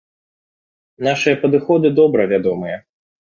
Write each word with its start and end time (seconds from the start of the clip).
Нашыя 1.07 1.39
падыходы 1.43 1.93
добра 2.01 2.27
вядомыя. 2.33 2.81